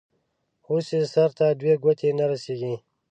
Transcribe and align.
اوس 0.69 0.87
يې 0.95 1.01
سر 1.13 1.29
ته 1.37 1.45
دوې 1.59 1.73
گوتي 1.83 2.09
نه 2.19 2.25
رسېږي. 2.31 2.75